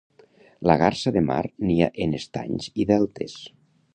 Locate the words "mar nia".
1.27-1.91